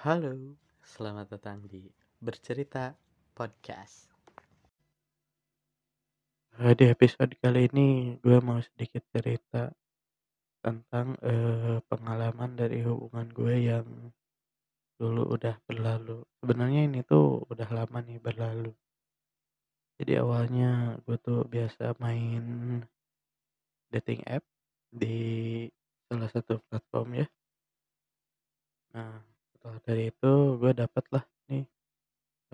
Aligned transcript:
Halo, 0.00 0.32
selamat 0.80 1.36
datang 1.36 1.68
di 1.68 1.84
Bercerita 2.24 2.96
Podcast. 3.36 4.08
Eh, 6.56 6.72
di 6.72 6.88
episode 6.88 7.36
kali 7.36 7.68
ini 7.68 8.16
gue 8.16 8.40
mau 8.40 8.56
sedikit 8.64 9.04
cerita 9.12 9.68
tentang 10.64 11.20
eh, 11.20 11.84
pengalaman 11.84 12.56
dari 12.56 12.80
hubungan 12.80 13.28
gue 13.28 13.54
yang 13.60 13.84
dulu 14.96 15.36
udah 15.36 15.60
berlalu. 15.68 16.24
Sebenarnya 16.40 16.88
ini 16.88 17.04
tuh 17.04 17.44
udah 17.52 17.68
lama 17.68 18.00
nih 18.00 18.24
berlalu. 18.24 18.72
Jadi 20.00 20.16
awalnya 20.16 20.96
gue 21.04 21.20
tuh 21.20 21.44
biasa 21.44 21.92
main 22.00 22.80
dating 23.92 24.24
app 24.24 24.48
di 24.88 25.68
salah 26.08 26.32
satu 26.32 26.56
platform 26.72 27.20
ya. 27.20 27.26
Nah, 28.96 29.29
setelah 29.60 29.78
dari 29.84 30.08
itu 30.08 30.32
gue 30.56 30.72
dapet 30.72 31.04
lah 31.12 31.24
nih 31.52 31.64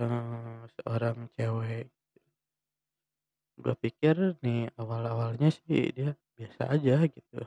eh, 0.03 0.61
seorang 0.77 1.19
cewek. 1.39 1.87
Gue 3.63 3.75
pikir 3.85 4.17
nih 4.45 4.75
awal-awalnya 4.81 5.49
sih 5.55 5.95
dia 5.97 6.11
biasa 6.35 6.63
aja 6.75 6.97
gitu. 7.15 7.39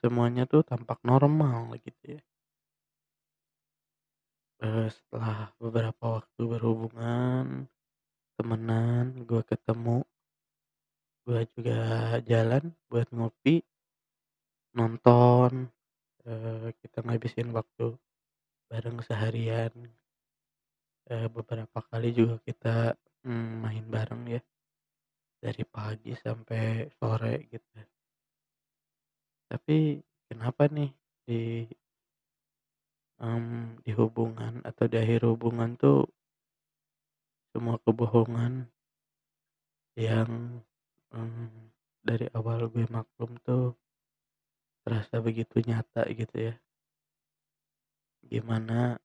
Semuanya 0.00 0.44
tuh 0.52 0.62
tampak 0.70 0.98
normal 1.08 1.72
gitu 1.86 2.04
ya. 2.18 2.20
Eh, 4.58 4.86
setelah 4.90 5.54
beberapa 5.62 6.04
waktu 6.18 6.40
berhubungan, 6.52 7.46
temenan, 8.36 9.04
gue 9.28 9.42
ketemu, 9.46 10.02
gue 11.26 11.40
juga 11.54 11.78
jalan 12.30 12.64
buat 12.90 13.08
ngopi, 13.14 13.62
nonton, 14.76 15.70
eh, 16.26 16.68
kita 16.80 16.98
ngabisin 17.06 17.50
waktu 17.54 17.86
bareng 18.68 19.00
seharian. 19.02 19.72
Eh, 21.08 21.28
beberapa 21.32 21.80
kali 21.88 22.12
juga 22.12 22.36
kita 22.44 22.92
mm, 23.24 23.52
main 23.64 23.84
bareng 23.88 24.22
ya, 24.28 24.42
dari 25.40 25.64
pagi 25.64 26.12
sampai 26.12 26.84
sore 27.00 27.48
gitu. 27.48 27.80
Tapi 29.48 29.96
kenapa 30.28 30.68
nih 30.68 30.92
di 31.24 31.64
em, 33.24 33.72
di 33.80 33.92
hubungan 33.96 34.60
atau 34.68 34.84
di 34.84 34.96
akhir 35.00 35.24
hubungan 35.24 35.74
tuh 35.80 36.04
semua 37.56 37.80
kebohongan 37.80 38.68
yang 39.96 40.60
em, 41.16 41.48
dari 42.04 42.28
awal 42.36 42.68
gue 42.68 42.84
maklum 42.92 43.32
tuh 43.42 43.72
terasa 44.84 45.20
begitu 45.24 45.64
nyata 45.64 46.04
gitu 46.12 46.52
ya. 46.52 46.54
Gimana 48.26 48.98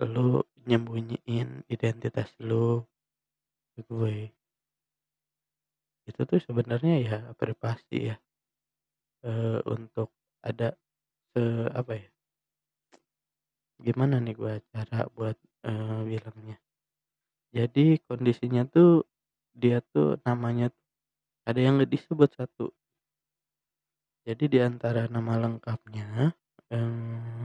lu 0.00 0.46
nyembunyiin 0.68 1.68
identitas 1.68 2.30
lu 2.40 2.84
ke 3.76 3.80
gue. 3.84 4.16
Itu 6.08 6.20
tuh 6.24 6.40
sebenarnya 6.40 6.94
ya 7.04 7.18
privasi 7.36 8.14
ya. 8.14 8.16
eh, 9.26 9.60
untuk 9.66 10.14
ada 10.42 10.74
se 11.34 11.42
apa 11.74 11.92
ya? 11.98 12.08
Gimana 13.82 14.18
nih 14.22 14.34
gue 14.38 14.54
cara 14.72 15.06
buat 15.14 15.36
eh, 15.66 16.00
bilangnya? 16.06 16.56
Jadi 17.54 17.98
kondisinya 18.06 18.62
tuh 18.68 19.04
dia 19.56 19.80
tuh 19.92 20.20
namanya 20.26 20.70
ada 21.48 21.58
yang 21.58 21.80
nggak 21.80 21.92
disebut 21.94 22.30
satu. 22.36 22.70
Jadi 24.28 24.44
di 24.52 24.58
antara 24.60 25.08
nama 25.08 25.40
lengkapnya 25.40 26.36
eh, 26.70 27.44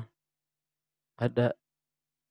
ada 1.17 1.53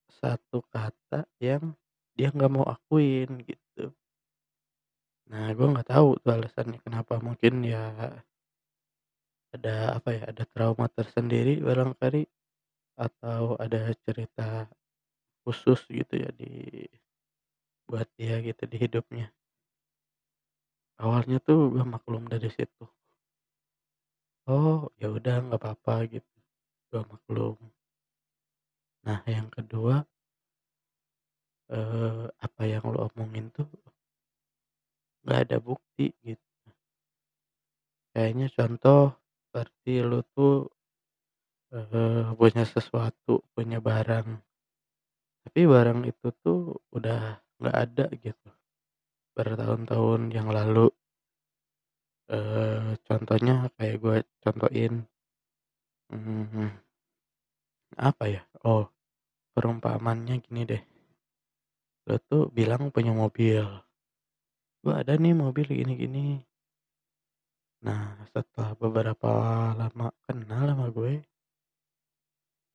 satu 0.08 0.62
kata 0.70 1.24
yang 1.42 1.74
dia 2.14 2.28
nggak 2.30 2.52
mau 2.52 2.66
akuin 2.68 3.42
gitu. 3.46 3.90
Nah, 5.32 5.48
gue 5.56 5.66
nggak 5.72 5.88
tahu 5.88 6.20
tuh 6.20 6.32
alasannya 6.36 6.78
kenapa. 6.84 7.16
Mungkin 7.22 7.64
ya 7.64 7.82
ada 9.52 9.96
apa 9.96 10.08
ya? 10.12 10.22
Ada 10.28 10.44
trauma 10.52 10.86
tersendiri 10.92 11.60
barangkali 11.60 12.22
atau 13.00 13.56
ada 13.56 13.88
cerita 14.04 14.68
khusus 15.42 15.80
gitu 15.88 16.14
ya 16.22 16.30
di 16.36 16.84
buat 17.88 18.06
dia 18.16 18.38
gitu 18.44 18.62
di 18.68 18.76
hidupnya. 18.78 19.32
Awalnya 21.02 21.42
tuh 21.42 21.72
gue 21.74 21.84
maklum 21.84 22.28
dari 22.30 22.46
situ. 22.52 22.84
Oh, 24.46 24.90
ya 25.00 25.08
udah 25.10 25.34
nggak 25.48 25.60
apa-apa 25.60 25.94
gitu. 26.12 26.36
Gue 26.90 27.02
maklum. 27.08 27.56
Nah, 29.02 29.20
yang 29.26 29.50
kedua 29.50 30.06
eh, 31.76 32.24
apa 32.46 32.62
yang 32.72 32.84
lo 32.92 32.98
omongin 33.10 33.46
tuh 33.56 33.66
nggak 35.22 35.40
ada 35.46 35.56
bukti 35.66 36.06
gitu. 36.26 36.48
Kayaknya 38.12 38.46
contoh 38.56 39.02
seperti 39.48 39.92
lo 40.04 40.20
tuh 40.36 40.54
eh, 41.72 42.26
punya 42.38 42.64
sesuatu, 42.68 43.34
punya 43.56 43.78
barang. 43.80 44.28
Tapi 45.42 45.60
barang 45.66 46.00
itu 46.06 46.26
tuh 46.44 46.60
udah 46.96 47.40
nggak 47.58 47.76
ada 47.84 48.06
gitu. 48.24 48.48
Bertahun-tahun 49.36 50.20
yang 50.36 50.48
lalu. 50.52 50.88
Eh, 52.36 52.90
contohnya 53.06 53.54
kayak 53.76 53.96
gue 54.02 54.16
contohin 54.42 54.94
hmm, 56.10 56.68
apa 57.96 58.24
ya? 58.28 58.42
Oh, 58.64 58.88
perumpamannya 59.56 60.40
gini 60.40 60.62
deh. 60.64 60.82
Lo 62.08 62.18
tuh 62.18 62.50
bilang 62.50 62.90
punya 62.90 63.14
mobil. 63.14 63.62
Gue 64.82 64.94
ada 64.94 65.14
nih 65.14 65.34
mobil 65.36 65.66
gini-gini. 65.70 66.42
Nah, 67.82 68.18
setelah 68.30 68.74
beberapa 68.78 69.30
lama 69.74 70.10
kenal 70.26 70.64
sama 70.70 70.86
gue, 70.90 71.22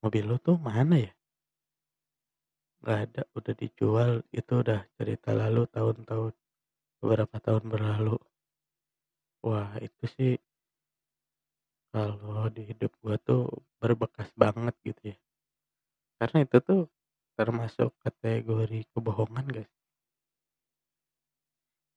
mobil 0.04 0.24
lo 0.28 0.36
tuh 0.40 0.56
mana 0.60 0.96
ya? 1.00 1.12
Gak 2.84 3.00
ada, 3.12 3.22
udah 3.36 3.54
dijual. 3.56 4.12
Itu 4.32 4.64
udah 4.64 4.88
cerita 4.96 5.36
lalu 5.36 5.68
tahun-tahun, 5.72 6.34
beberapa 7.04 7.36
tahun 7.44 7.64
berlalu. 7.68 8.16
Wah, 9.44 9.76
itu 9.84 10.04
sih 10.16 10.32
kalau 11.92 12.48
di 12.52 12.68
hidup 12.68 12.92
gue 13.02 13.16
tuh 13.24 13.44
berbekas 13.80 14.30
banget 14.36 14.76
gitu 14.84 15.14
ya. 15.14 15.18
Karena 16.18 16.44
itu 16.44 16.58
tuh 16.60 16.82
termasuk 17.38 17.94
kategori 18.02 18.90
kebohongan 18.92 19.46
guys. 19.48 19.72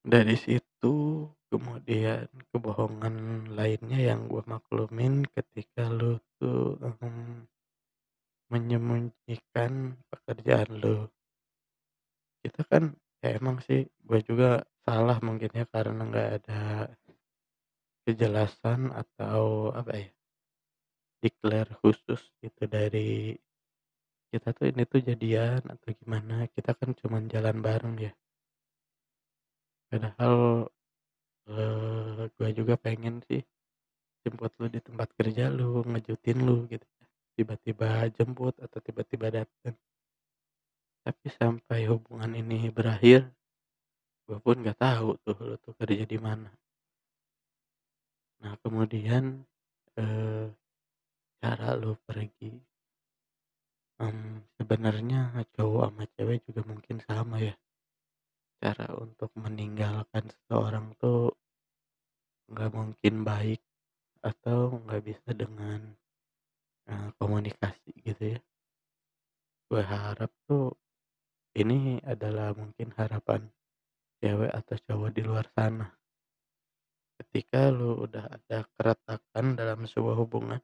Dari 0.01 0.37
situ 0.37 1.29
kemudian 1.51 2.29
kebohongan 2.55 3.49
lainnya 3.53 4.01
yang 4.01 4.31
gue 4.31 4.41
maklumin 4.47 5.27
ketika 5.29 5.91
lu 5.91 6.17
tuh 6.41 6.79
em, 6.81 7.45
menyembunyikan 8.49 9.99
pekerjaan 10.09 10.71
lu. 10.81 11.05
Kita 12.41 12.65
kan 12.65 12.97
ya 13.21 13.37
emang 13.37 13.61
sih 13.61 13.85
gue 13.85 14.21
juga 14.25 14.65
salah 14.85 15.21
mungkin 15.21 15.53
ya 15.53 15.69
karena 15.69 16.01
nggak 16.09 16.31
ada 16.41 16.89
kejelasan 18.11 18.91
atau 18.91 19.71
apa 19.71 19.93
ya 19.95 20.11
declare 21.23 21.71
khusus 21.79 22.21
gitu 22.43 22.63
dari 22.67 23.39
kita 24.31 24.51
tuh 24.55 24.67
ini 24.71 24.83
tuh 24.87 25.01
jadian 25.03 25.63
atau 25.63 25.89
gimana 25.95 26.47
kita 26.55 26.75
kan 26.75 26.95
cuman 26.95 27.27
jalan 27.31 27.59
bareng 27.63 27.97
ya. 27.99 28.13
Padahal 29.91 30.67
eh, 31.51 32.21
gue 32.35 32.49
juga 32.55 32.75
pengen 32.79 33.23
sih 33.27 33.43
jemput 34.23 34.55
lu 34.59 34.67
di 34.71 34.79
tempat 34.83 35.11
kerja 35.19 35.51
lu 35.51 35.83
ngejutin 35.87 36.39
lu 36.43 36.67
gitu. 36.71 36.87
Tiba-tiba 37.35 38.11
jemput 38.15 38.55
atau 38.59 38.79
tiba-tiba 38.79 39.31
datang 39.31 39.75
tapi 41.01 41.27
sampai 41.33 41.89
hubungan 41.89 42.37
ini 42.37 42.69
berakhir 42.69 43.33
gue 44.29 44.39
pun 44.39 44.63
nggak 44.63 44.79
tahu 44.79 45.17
tuh 45.25 45.37
lu 45.43 45.57
tuh 45.59 45.75
kerja 45.75 46.05
di 46.07 46.19
mana 46.21 46.53
nah 48.41 48.55
kemudian 48.65 49.25
eh, 50.01 50.47
cara 51.41 51.69
lu 51.81 51.93
pergi 52.05 52.53
Em, 54.01 54.41
sebenarnya 54.57 55.45
cowok 55.61 55.93
sama 55.93 56.05
cewek 56.17 56.41
juga 56.49 56.65
mungkin 56.65 57.05
sama 57.05 57.37
ya. 57.37 57.53
Cara 58.57 58.97
untuk 58.97 59.29
meninggalkan 59.37 60.25
seseorang 60.25 60.97
tuh 60.97 61.37
nggak 62.49 62.73
mungkin 62.73 63.15
baik 63.29 63.61
atau 64.25 64.81
nggak 64.89 65.05
bisa 65.05 65.31
dengan 65.37 65.93
eh, 66.89 67.09
komunikasi 67.21 67.93
gitu 68.01 68.41
ya. 68.41 68.41
Gue 69.69 69.85
harap 69.85 70.33
tuh 70.49 70.73
ini 71.61 72.01
adalah 72.01 72.57
mungkin 72.57 72.89
harapan 72.97 73.53
cewek 74.25 74.49
atau 74.49 74.77
cowok 74.89 75.11
di 75.13 75.23
luar 75.29 75.45
sana 75.53 75.93
ketika 77.21 77.61
lu 77.79 77.91
udah 78.07 78.25
ada 78.37 78.59
keretakan 78.77 79.47
dalam 79.61 79.81
sebuah 79.93 80.17
hubungan 80.23 80.61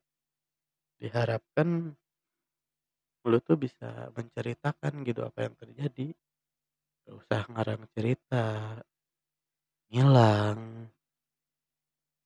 diharapkan 1.00 1.68
lu 3.30 3.38
tuh 3.46 3.56
bisa 3.64 3.88
menceritakan 4.16 4.92
gitu 5.08 5.20
apa 5.28 5.38
yang 5.46 5.54
terjadi. 5.60 6.06
Nggak 7.04 7.16
usah 7.22 7.42
ngarang 7.52 7.82
cerita, 7.94 8.44
ngilang, 9.90 10.60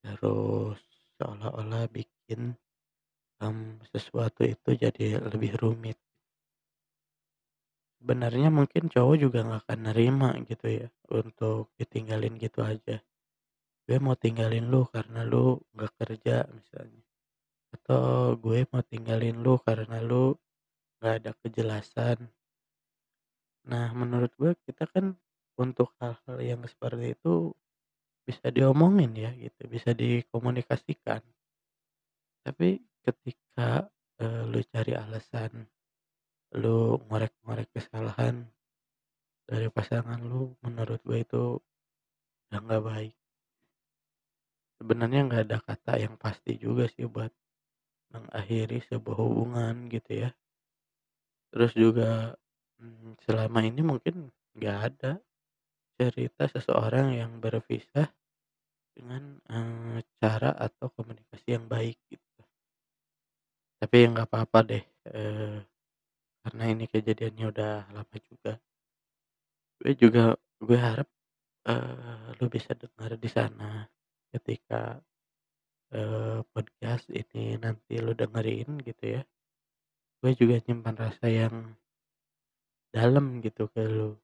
terus 0.04 0.80
seolah-olah 1.16 1.84
bikin, 1.96 2.40
mmm, 3.42 3.68
sesuatu 3.92 4.42
itu 4.54 4.70
jadi 4.84 5.06
lebih 5.32 5.52
rumit. 5.62 5.98
Sebenarnya 7.98 8.48
mungkin 8.58 8.84
cowok 8.94 9.16
juga 9.24 9.38
nggak 9.46 9.60
akan 9.64 9.78
nerima 9.88 10.30
gitu 10.50 10.66
ya, 10.80 10.86
untuk 11.20 11.62
ditinggalin 11.80 12.34
gitu 12.44 12.60
aja. 12.72 12.96
Gue 13.90 13.98
mau 14.06 14.14
tinggalin 14.14 14.70
lu 14.70 14.86
karena 14.94 15.26
lu 15.26 15.58
nggak 15.74 15.92
kerja 15.98 16.46
misalnya, 16.54 17.02
atau 17.74 18.38
gue 18.38 18.62
mau 18.70 18.86
tinggalin 18.86 19.34
lu 19.42 19.58
karena 19.66 19.98
lu 19.98 20.38
nggak 21.02 21.14
ada 21.18 21.32
kejelasan. 21.42 22.18
Nah, 23.66 23.90
menurut 23.92 24.30
gue 24.38 24.54
kita 24.62 24.86
kan 24.94 25.18
untuk 25.58 25.90
hal-hal 25.98 26.38
yang 26.38 26.62
seperti 26.70 27.18
itu 27.18 27.50
bisa 28.28 28.48
diomongin 28.54 29.12
ya 29.16 29.30
gitu, 29.36 29.66
bisa 29.66 29.90
dikomunikasikan. 29.92 31.22
Tapi 32.46 32.80
ketika, 33.04 33.84
eee, 34.16 34.42
lu 34.48 34.60
cari 34.72 34.92
alasan, 34.96 35.52
lu 36.56 36.96
ngorek-ngorek 37.08 37.68
kesalahan 37.76 38.48
dari 39.48 39.68
pasangan 39.72 40.20
lu, 40.24 40.56
menurut 40.64 41.00
gue 41.04 41.18
itu 41.20 41.42
udah 42.50 42.60
nggak 42.64 42.84
baik. 42.84 43.19
Sebenarnya 44.80 45.20
nggak 45.28 45.42
ada 45.44 45.58
kata 45.60 45.92
yang 46.00 46.16
pasti 46.16 46.56
juga 46.56 46.88
sih 46.88 47.04
buat 47.04 47.28
mengakhiri 48.14 48.78
sebuah 48.88 49.18
hubungan 49.22 49.88
gitu 49.92 50.12
ya. 50.28 50.30
Terus 51.52 51.72
juga, 51.74 52.38
mmm, 52.78 53.18
selama 53.26 53.58
ini 53.66 53.82
mungkin 53.82 54.30
nggak 54.54 54.78
ada 54.88 55.12
cerita 55.98 56.44
seseorang 56.50 57.14
yang 57.20 57.32
berpisah 57.44 58.08
dengan, 58.96 59.38
eee, 59.50 60.00
cara 60.22 60.50
atau 60.56 60.88
komunikasi 60.96 61.46
yang 61.56 61.66
baik 61.70 61.98
gitu. 62.10 62.42
Tapi 63.82 63.96
ya 64.04 64.06
nggak 64.12 64.28
apa-apa 64.28 64.58
deh, 64.68 64.82
eee, 65.08 65.56
karena 66.42 66.64
ini 66.72 66.84
kejadiannya 66.92 67.44
udah 67.52 67.72
lama 67.96 68.16
juga. 68.28 68.60
Gue 69.80 69.96
juga 69.96 70.36
gue 70.60 70.76
harap, 70.76 71.08
eee, 71.68 72.36
lu 72.40 72.46
bisa 72.52 72.72
dengar 72.74 73.12
di 73.20 73.28
sana 73.32 73.88
ketika, 74.34 75.02
eee, 75.94 76.40
podcast 76.52 77.06
ini 77.12 77.58
nanti 77.64 77.94
lu 78.04 78.12
dengerin 78.20 78.70
gitu 78.88 79.04
ya. 79.18 79.22
Gue 80.22 80.32
juga 80.40 80.56
nyimpan 80.66 80.96
rasa 81.04 81.26
yang 81.30 81.56
dalam 82.94 83.38
gitu 83.42 83.70
ke 83.70 83.82
lu. 83.86 84.20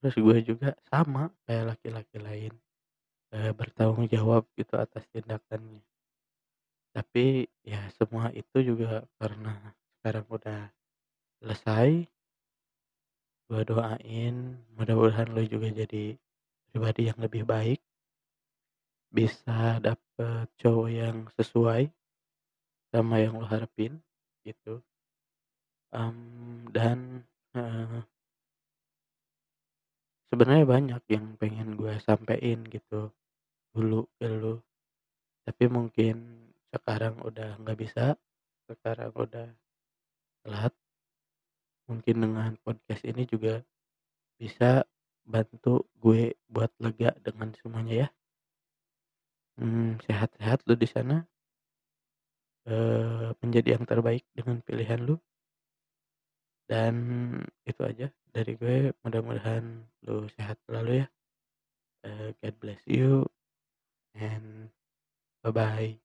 Terus 0.00 0.16
gue 0.24 0.38
juga 0.48 0.68
sama 0.88 1.28
kayak 1.44 1.64
laki-laki 1.76 2.16
lain, 2.24 2.52
eee, 3.34 3.52
bertanggung 3.58 4.08
jawab 4.14 4.44
gitu 4.58 4.74
atas 4.80 5.04
tindakannya. 5.12 5.82
Tapi 6.94 7.46
ya 7.62 7.86
semua 7.94 8.34
itu 8.34 8.56
juga 8.74 9.06
karena 9.18 9.54
sekarang 10.02 10.26
udah 10.26 10.60
selesai. 11.40 12.08
Gue 13.50 13.62
doain 13.66 14.36
mudah-mudahan 14.78 15.28
lu 15.34 15.42
juga 15.52 15.68
jadi 15.80 16.14
pribadi 16.70 17.02
yang 17.10 17.18
lebih 17.24 17.42
baik. 17.42 17.80
Bisa 19.12 19.82
dapet 19.82 20.46
cowok 20.62 20.86
yang 20.86 21.26
sesuai 21.34 21.90
sama 22.94 23.22
yang 23.22 23.38
lu 23.38 23.46
harapin 23.46 24.02
gitu. 24.42 24.82
Mmm, 25.92 26.70
dan, 26.72 27.24
eee 27.54 28.02
sebenarnya 30.32 30.62
banyak 30.62 31.02
yang 31.10 31.26
pengen 31.42 31.74
gue 31.74 31.90
sampein 31.98 32.62
gitu 32.70 33.10
dulu 33.74 34.06
ke 34.20 34.28
lu. 34.28 34.58
Tapi 35.46 35.64
mungkin 35.70 36.16
sekarang 36.70 37.18
udah 37.22 37.58
nggak 37.62 37.78
bisa, 37.78 38.18
sekarang 38.70 39.12
udah 39.16 39.48
telat. 40.42 40.74
Mungkin 41.88 42.16
dengan 42.20 42.50
podcast 42.60 43.02
ini 43.08 43.24
juga 43.24 43.64
bisa 44.40 44.84
bantu 45.24 45.86
gue 46.02 46.34
buat 46.50 46.72
lega 46.82 47.14
dengan 47.22 47.54
semuanya 47.56 47.94
ya. 48.06 48.08
Mmm, 49.60 50.00
sehat-sehat 50.08 50.64
lu 50.68 50.74
di 50.82 50.88
sana. 50.88 51.28
Eee, 52.68 53.32
menjadi 53.40 53.68
yang 53.80 53.84
terbaik 53.88 54.24
dengan 54.36 54.60
pilihan 54.60 55.00
lu. 55.00 55.20
Dan 56.68 56.94
itu 57.64 57.80
aja 57.82 58.06
dari 58.30 58.54
gue, 58.54 58.94
mudah-mudahan 59.02 59.64
lu 60.06 60.30
sehat 60.36 60.54
selalu 60.68 61.02
ya. 61.02 61.06
Eee, 62.06 62.28
God 62.42 62.54
bless 62.62 62.82
you 62.88 63.26
and 64.16 64.70
bye-bye. 65.44 66.00